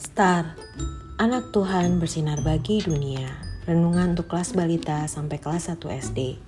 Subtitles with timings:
[0.00, 0.56] Star,
[1.20, 3.28] anak Tuhan bersinar bagi dunia.
[3.68, 6.40] Renungan untuk kelas balita sampai kelas 1 SD.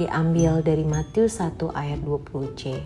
[0.00, 2.80] Diambil dari Matius 1 ayat 20c.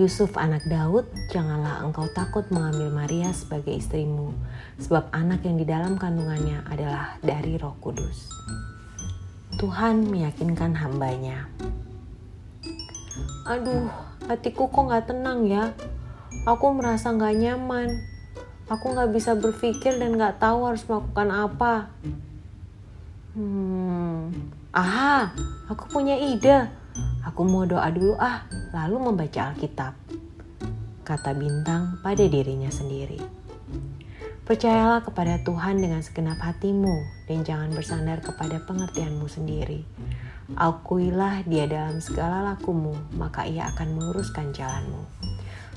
[0.00, 4.32] Yusuf anak Daud, janganlah engkau takut mengambil Maria sebagai istrimu,
[4.80, 8.32] sebab anak yang di dalam kandungannya adalah dari roh kudus.
[9.60, 11.52] Tuhan meyakinkan hambanya.
[13.44, 13.92] Aduh,
[14.24, 15.76] hatiku kok gak tenang ya.
[16.48, 18.09] Aku merasa gak nyaman
[18.70, 21.90] Aku nggak bisa berpikir dan nggak tahu harus melakukan apa.
[23.34, 24.30] Hmm,
[24.70, 25.34] ah,
[25.66, 26.70] aku punya ide.
[27.26, 29.98] Aku mau doa dulu ah, lalu membaca Alkitab.
[31.02, 33.18] Kata bintang pada dirinya sendiri.
[34.46, 39.82] Percayalah kepada Tuhan dengan segenap hatimu dan jangan bersandar kepada pengertianmu sendiri.
[40.54, 45.02] Akuilah dia dalam segala lakumu, maka ia akan meluruskan jalanmu.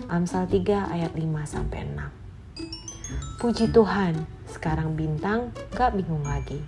[0.09, 2.22] Amsal 3 ayat 5 sampai 6.
[3.43, 6.63] Puji Tuhan, sekarang bintang gak bingung lagi.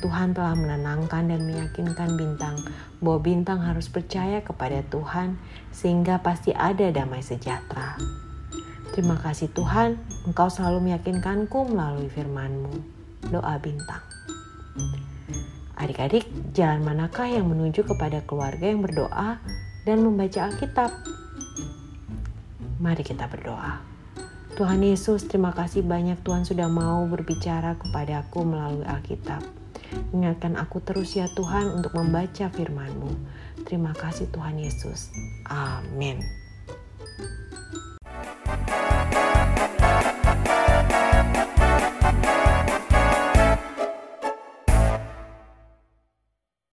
[0.00, 2.56] Tuhan telah menenangkan dan meyakinkan bintang
[3.00, 5.40] bahwa bintang harus percaya kepada Tuhan
[5.72, 7.96] sehingga pasti ada damai sejahtera.
[8.92, 12.80] Terima kasih Tuhan, Engkau selalu meyakinkanku melalui firman-Mu.
[13.28, 14.04] Doa bintang.
[15.76, 16.24] Adik-adik,
[16.56, 19.36] jalan manakah yang menuju kepada keluarga yang berdoa
[19.84, 20.88] dan membaca Alkitab?
[22.80, 23.95] Mari kita berdoa.
[24.56, 29.44] Tuhan Yesus, terima kasih banyak Tuhan sudah mau berbicara kepada aku melalui Alkitab.
[30.16, 33.12] Ingatkan aku terus ya Tuhan untuk membaca firman-Mu.
[33.68, 35.12] Terima kasih Tuhan Yesus.
[35.52, 36.24] Amin.